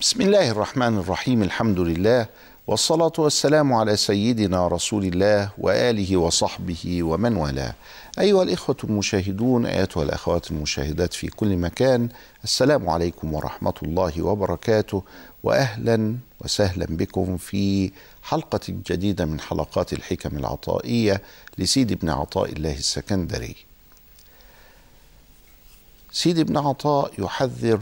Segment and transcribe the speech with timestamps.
[0.00, 2.26] بسم الله الرحمن الرحيم الحمد لله
[2.66, 7.74] والصلاة والسلام على سيدنا رسول الله وآله وصحبه ومن والاه.
[8.18, 12.08] أيها الإخوة المشاهدون أيتها الأخوات المشاهدات في كل مكان
[12.44, 15.02] السلام عليكم ورحمة الله وبركاته
[15.42, 17.90] وأهلا وسهلا بكم في
[18.22, 21.22] حلقة جديدة من حلقات الحكم العطائية
[21.58, 23.56] لسيد ابن عطاء الله السكندري.
[26.12, 27.80] سيد ابن عطاء يحذر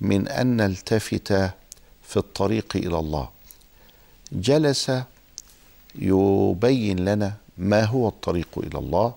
[0.00, 1.32] من أن نلتفت
[2.02, 3.28] في الطريق إلى الله.
[4.32, 4.92] جلس
[5.94, 9.14] يبين لنا ما هو الطريق إلى الله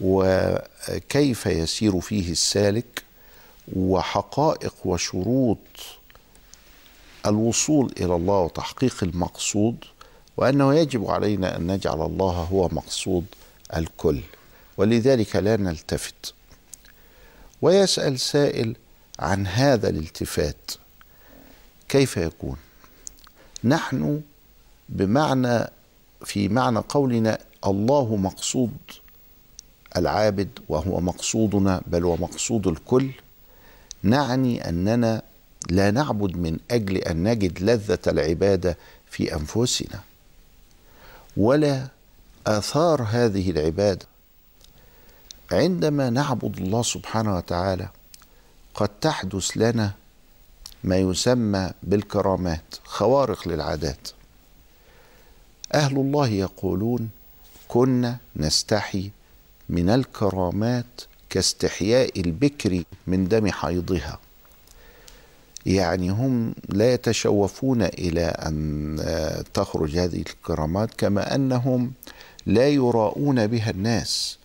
[0.00, 3.02] وكيف يسير فيه السالك
[3.76, 5.58] وحقائق وشروط
[7.26, 9.76] الوصول إلى الله وتحقيق المقصود
[10.36, 13.24] وأنه يجب علينا أن نجعل الله هو مقصود
[13.76, 14.20] الكل.
[14.76, 16.34] ولذلك لا نلتفت.
[17.62, 18.76] ويسأل سائل
[19.18, 20.70] عن هذا الالتفات.
[21.88, 22.56] كيف يكون؟
[23.64, 24.20] نحن
[24.88, 25.64] بمعنى
[26.24, 28.76] في معنى قولنا الله مقصود
[29.96, 33.10] العابد وهو مقصودنا بل ومقصود الكل.
[34.02, 35.22] نعني أننا
[35.70, 38.78] لا نعبد من أجل أن نجد لذة العبادة
[39.10, 40.00] في أنفسنا
[41.36, 41.88] ولا
[42.46, 44.06] آثار هذه العبادة.
[45.52, 47.88] عندما نعبد الله سبحانه وتعالى
[48.76, 49.92] قد تحدث لنا
[50.84, 54.08] ما يسمى بالكرامات خوارق للعادات.
[55.74, 57.08] أهل الله يقولون
[57.68, 59.10] كنا نستحي
[59.68, 60.86] من الكرامات
[61.30, 64.18] كاستحياء البكر من دم حيضها.
[65.66, 71.92] يعني هم لا يتشوفون إلى أن تخرج هذه الكرامات كما أنهم
[72.46, 74.38] لا يراؤون بها الناس.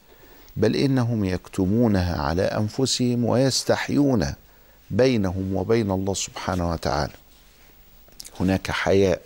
[0.58, 4.34] بل إنهم يكتمونها على أنفسهم ويستحيون
[4.90, 7.14] بينهم وبين الله سبحانه وتعالى.
[8.40, 9.22] هناك حياء.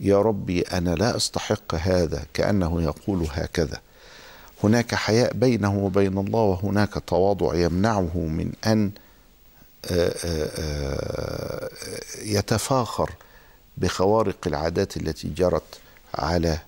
[0.00, 3.80] يا ربي أنا لا أستحق هذا كأنه يقول هكذا.
[4.64, 8.90] هناك حياء بينه وبين الله وهناك تواضع يمنعه من أن
[12.22, 13.10] يتفاخر
[13.76, 15.80] بخوارق العادات التي جرت
[16.14, 16.58] على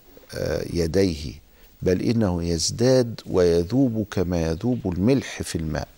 [0.73, 1.44] يديه.
[1.85, 5.89] بل إنه يزداد ويذوب كما يذوب الملح في الماء.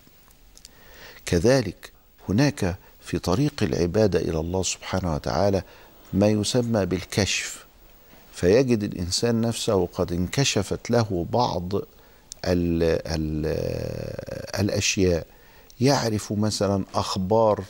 [1.27, 1.93] كذلك
[2.29, 5.63] هناك في طريق العبادة إلى الله سبحانه وتعالى
[6.13, 7.67] ما يسمى بالكشف.
[8.33, 11.83] فيجد الإنسان نفسه قد انكشفت له بعض ال
[13.07, 13.47] ال
[14.61, 15.27] الأشياء.
[15.81, 17.65] يعرف مثلا أخبار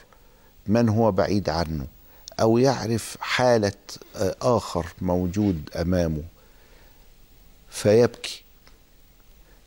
[0.66, 1.86] من هو بعيد عنه
[2.40, 3.72] أو يعرف حالة
[4.42, 6.22] آخر موجود أمامه.
[7.76, 8.42] فيبكي.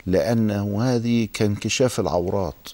[0.06, 2.70] لأنه هذه كانكشاف العورات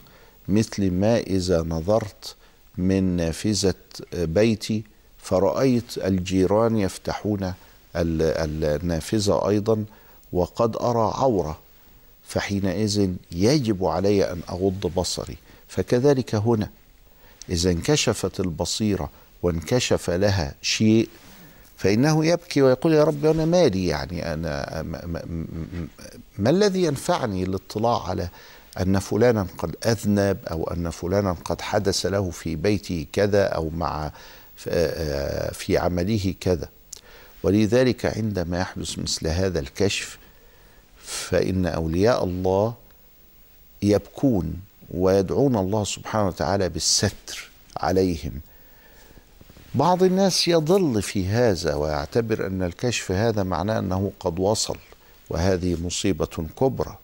[0.47, 2.35] مثل ما إذا نظرت
[2.78, 3.74] من نافذة
[4.13, 4.84] بيتي
[5.18, 7.53] فرأيت الجيران يفتحون
[7.95, 9.85] النافذة أيضا
[10.34, 11.59] وقد أرى عورة
[12.28, 15.38] فحينئذ يجب علي أن أغض بصري.
[15.68, 16.69] فكذلك هنا
[17.50, 19.09] إذا انكشفت البصيرة
[19.44, 21.09] وانكشف لها شيء
[21.78, 24.81] فإنه يبكي ويقول يا رب أنا مالي يعني أنا
[26.38, 28.30] ما, الذي ينفعني الاطلاع على
[28.80, 34.12] أن فلانا قد أذنب أو أن فلانا قد حدث له في بيته كذا أو مع
[35.51, 36.69] في عمله كذا؟
[37.44, 40.18] ولذلك عندما يحدث مثل هذا الكشف
[41.04, 42.74] فإن أولياء الله
[43.81, 44.54] يبكون
[44.92, 48.42] ويدعون الله سبحانه وتعالى بالستر عليهم.
[49.75, 54.77] بعض الناس يضل في هذا ويعتبر أن الكشف هذا معناه أنه قد وصل
[55.30, 56.98] وهذه مصيبة كبرى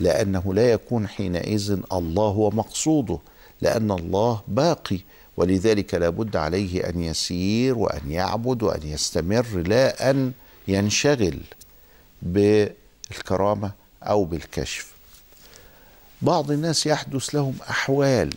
[0.00, 3.18] لأنه لا يكون حينئذ الله هو مقصوده
[3.62, 4.98] لأن الله باقي
[5.36, 10.32] ولذلك لابد عليه أن يسير وأن يعبد وأن يستمر لا أن
[10.68, 11.38] ينشغل
[12.22, 13.70] بالكرامة
[14.02, 14.92] أو بالكشف.
[16.22, 18.30] بعض الناس يحدث لهم أحوال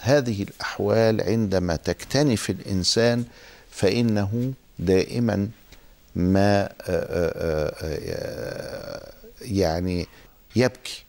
[0.00, 3.24] هذه الأحوال عندما تكتنف الإنسان
[3.70, 5.48] فإنه دائما
[6.16, 6.68] ما
[9.40, 10.06] يعني
[10.56, 11.04] يبكي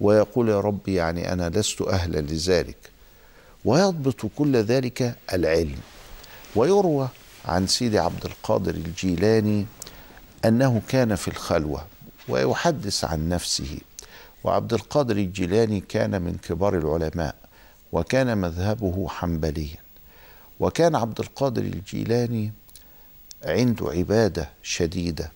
[0.00, 2.76] ويقول يا رب يعني أنا لست أهلا لذلك.
[3.64, 5.78] ويضبط كل ذلك العلم.
[6.56, 7.08] ويروى
[7.44, 9.66] عن سيدي عبد القادر الجيلاني
[10.44, 11.86] أنه كان في الخلوة
[12.28, 13.78] ويحدث عن نفسه.
[14.44, 17.34] وعبد القادر الجيلاني كان من كبار العلماء.
[17.94, 19.76] وكان مذهبه حنبليا.
[20.60, 22.52] وكان عبد القادر الجيلاني
[23.44, 25.32] عنده عبادة شديدة.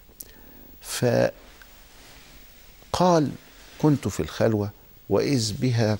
[2.93, 3.31] فقال
[3.79, 4.71] كنت في الخلوة
[5.09, 5.99] وإذ بها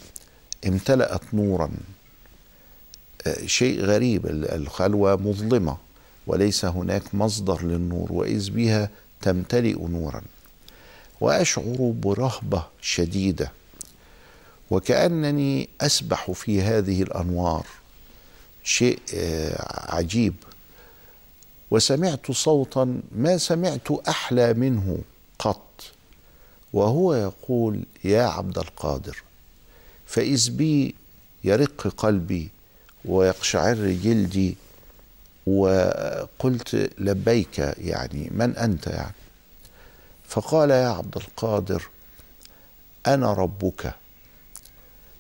[0.67, 1.71] امتلأت نورا.
[3.27, 5.77] آه، شيء غريب الخلوة مظلمة
[6.27, 8.91] وليس هناك مصدر للنور وإذ بها
[9.21, 10.23] تمتلئ نورا.
[11.21, 13.53] وأشعر برهبة شديدة.
[14.71, 17.67] وكأنني أسبح في هذه الأنوار.
[18.65, 20.35] شيء آه، عجيب.
[21.71, 24.99] وسمعت صوتا ما سمعت أحلى منه
[25.39, 25.83] قط.
[26.73, 29.23] وهو يقول يا عبد القادر
[30.07, 30.95] فإذ بي
[31.45, 32.49] يرق قلبي
[33.05, 34.57] ويقشعر جلدي.
[35.47, 39.15] وقلت لبيك يعني من أنت يعني؟
[40.29, 41.89] فقال يا عبد القادر
[43.07, 43.95] أنا ربك.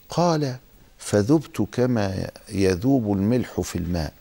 [0.08, 0.56] قال
[0.98, 4.12] فذبت كما يذوب الملح في الماء.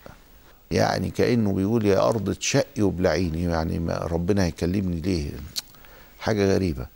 [0.72, 5.32] يعني كأنه بيقول يا أرض تشقي وبلعيني يعني ما ربنا هيكلمني ليه؟
[6.20, 6.88] حاجة غريبة.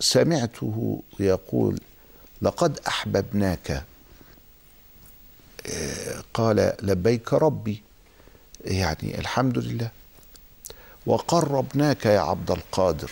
[0.00, 1.80] فسمعته يقول
[2.42, 3.84] لقد أحببناك.
[6.34, 7.82] قال لبيك ربي.
[8.64, 9.90] يعني الحمد لله.
[11.06, 13.10] وقربناك يا عبد القادر.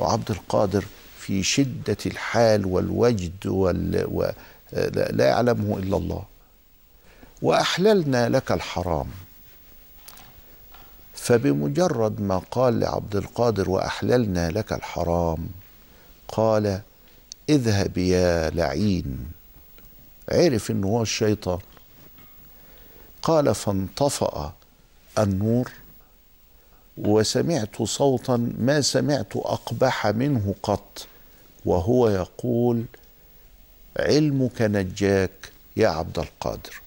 [0.00, 0.84] وعبد القادر
[1.26, 4.06] في شدة الحال والوجد وال...
[4.10, 4.30] و...
[4.92, 6.24] لا يعلمه إلا الله.
[7.42, 9.06] وأحللنا لك الحرام.
[11.14, 15.48] فبمجرد ما قال لعبد القادر وأحللنا لك الحرام
[16.28, 16.80] قال
[17.48, 19.32] اذهب يا لعين.
[20.28, 21.58] عرف إنه هو الشيطان.
[23.22, 24.52] قال فانطفأ
[25.18, 25.70] النور
[26.96, 31.06] وسمعت صوتا ما سمعت أقبح منه قط.
[31.64, 32.84] وهو يقول
[33.98, 36.80] علمك نجاك يا عبد القادر.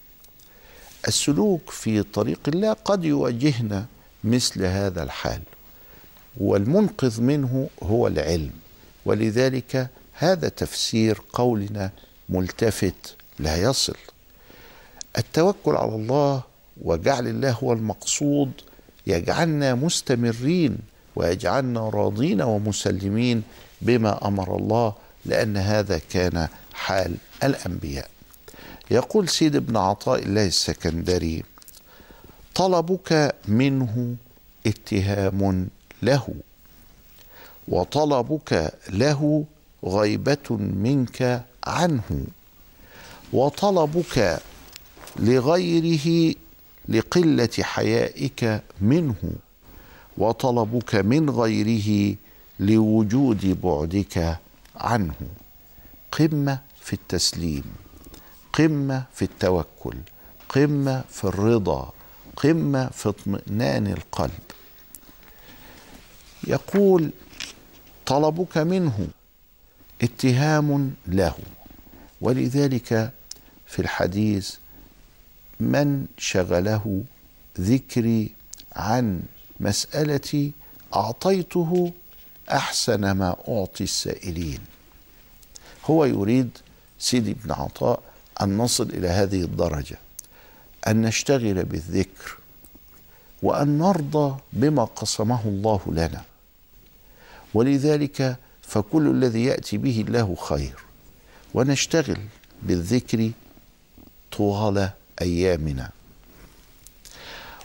[1.08, 3.86] السلوك في طريق الله قد يواجهنا
[4.24, 5.42] مثل هذا الحال
[6.38, 8.54] والمنقذ منه هو العلم.
[9.06, 11.92] ولذلك هذا تفسير قولنا
[12.30, 13.96] ملتفت لا يصل.
[15.18, 16.44] التوكل على الله
[16.82, 18.52] وجعل الله هو المقصود
[19.08, 20.78] يجعلنا مستمرين
[21.16, 23.44] ويجعلنا راضين ومسلمين
[23.82, 24.94] بما أمر الله
[25.26, 28.10] لأن هذا كان حال الأنبياء.
[28.92, 31.44] يقول سيد ابن عطاء الله السكندري
[32.56, 34.16] طلبك منه
[34.68, 35.68] اتهام
[36.02, 36.28] له
[37.68, 39.46] وطلبك له
[39.86, 42.26] غيبة منك عنه
[43.34, 44.40] وطلبك
[45.20, 46.36] لغيره
[46.90, 49.16] لقلة حيائك منه
[50.18, 52.16] وطلبك من غيره
[52.60, 54.40] لوجود بعدك
[54.76, 55.16] عنه.
[56.12, 57.64] قمة في التسليم
[58.54, 59.98] قمة في التوكل
[60.50, 61.94] قمة في الرضا
[62.36, 64.40] قمة في اطمئنان القلب.
[66.48, 67.12] يقول
[68.06, 69.08] طلبك منه
[70.02, 71.36] اتهام له.
[72.22, 73.12] ولذلك
[73.68, 74.56] في الحديث
[75.60, 77.04] من شغله
[77.60, 78.32] ذكري
[78.76, 79.22] عن
[79.60, 80.52] مسألتي
[80.96, 81.92] أعطيته
[82.52, 84.60] أحسن ما أعطي السائلين.
[85.86, 86.58] هو يريد
[87.00, 88.00] سيدي ابن عطاء
[88.42, 89.98] أن نصل إلى هذه الدرجة
[90.88, 92.38] أن نشتغل بالذكر
[93.44, 96.22] وأن نرضى بما قسمه الله لنا.
[97.54, 100.76] ولذلك فكل الذي يأتي به الله خير
[101.54, 102.18] ونشتغل
[102.64, 103.32] بالذكر
[104.32, 104.90] طوال
[105.22, 105.90] أيامنا.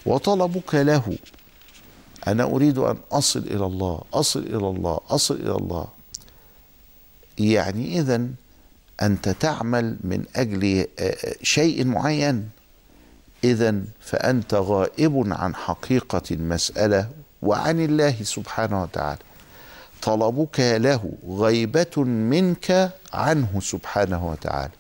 [0.06, 1.18] وطلبك له
[2.28, 5.88] أنا أريد أن أصل إلى الله أصل إلى الله أصل إلى الله.
[7.38, 8.26] يعني اذا
[9.02, 10.86] أنت تعمل من أجل
[11.42, 12.48] شيء معين.
[13.44, 17.08] اذا فأنت غائب عن حقيقة المسألة
[17.42, 19.18] وعن الله سبحانه وتعالى.
[20.02, 24.72] طلبك له غيبة منك عنه سبحانه وتعالى.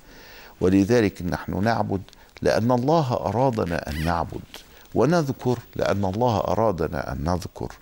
[0.60, 2.02] ولذلك نحن نعبد
[2.42, 4.40] لأن الله أرادنا أن نعبد.
[4.94, 7.72] ونذكر لأن الله أرادنا أن نذكر.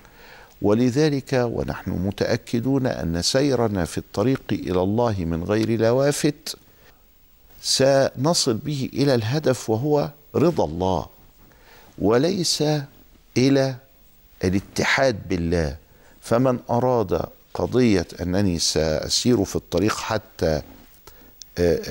[0.62, 6.57] ولذلك ونحن متأكدون أن سيرنا في الطريق إلى الله من غير لوافت
[7.62, 11.07] سنصل به إلى الهدف وهو رضا الله
[11.99, 12.65] وليس
[13.37, 13.75] إلى
[14.45, 15.77] الاتحاد بالله.
[16.21, 17.23] فمن أراد
[17.55, 20.62] قضية أنني سأسير في الطريق حتى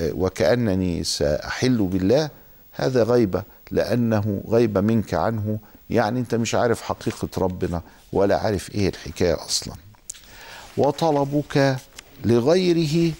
[0.00, 2.30] وكأنني سأحل بالله
[2.72, 3.42] هذا غيبة.
[3.70, 5.58] لأنه غيبة منك عنه.
[5.90, 7.82] يعني أنت مش عارف حقيقة ربنا
[8.12, 9.74] ولا عارف إيه الحكاية أصلا.
[10.76, 11.76] وطلبك
[12.24, 13.12] لغيره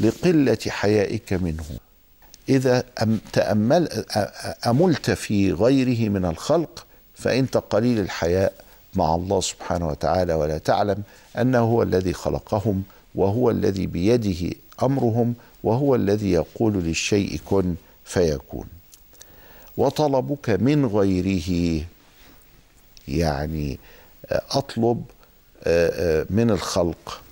[0.00, 1.64] لقلة حيائك منه.
[2.48, 8.52] إذا أم- تأمل أ- أ- أملت في غيره من الخلق فإنت قليل الحياء
[8.94, 10.34] مع الله سبحانه وتعالى.
[10.34, 11.02] ولا تعلم
[11.38, 12.82] أنه هو الذي خلقهم
[13.14, 18.64] وهو الذي بيده أمرهم وهو الذي يقول للشيء كن فيكون.
[19.76, 21.84] وطلبك من غيره.
[23.08, 23.78] يعني
[24.30, 25.04] أطلب
[25.64, 27.22] آه، آه، من الخلق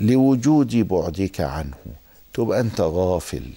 [0.00, 1.76] لوجود بعدك عنه.
[2.34, 3.50] تبقى أنت غافل.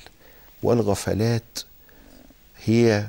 [0.63, 1.59] والغفلات
[2.63, 3.07] هي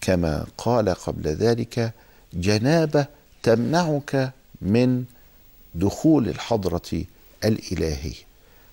[0.00, 1.92] كما قال قبل ذلك
[2.32, 3.06] جنابة
[3.42, 5.04] تمنعك من
[5.74, 7.04] دخول الحضرة
[7.44, 8.14] الالهيه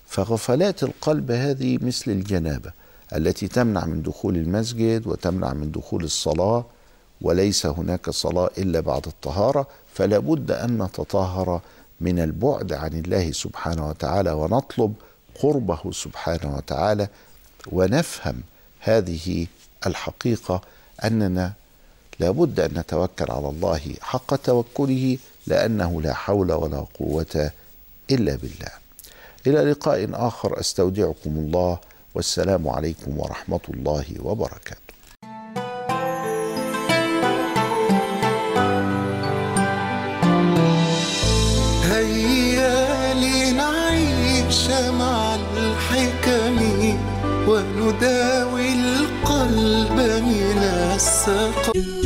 [0.07, 2.71] فغفلات القلب هذه مثل الجنابة.
[3.15, 6.65] التي تمنع من دخول المسجد وتمنع من دخول الصلاة
[7.21, 11.61] وليس هناك صلاة إلا بعد الطهارة فلا بد أن نتطهر
[12.01, 14.93] من البعد عن الله سبحانه وتعالى ونطلب
[15.41, 17.07] قربه سبحانه وتعالى
[17.71, 18.41] ونفهم
[18.79, 19.47] هذه
[19.87, 20.61] الحقيقة
[21.03, 21.53] أننا
[22.19, 27.51] لابد أن نتوكل على الله حق توكله لأنه لا حول ولا قوة
[28.11, 28.71] إلا بالله.
[29.47, 31.79] إلى لقاء آخر أستودعكم الله
[32.17, 34.93] والسلام عليكم ورحمة الله وبركاته.
[41.83, 44.67] هيا لنعيش
[44.99, 46.57] مع الحكم
[47.47, 50.57] ونداوي القلب من
[50.95, 51.96] السقم